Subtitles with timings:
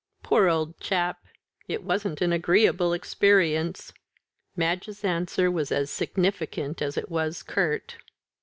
[0.23, 1.25] "Poor old chap!
[1.67, 3.93] It wasn't an agreeable experience."
[4.55, 7.97] Madge's answer was as significant as it was curt.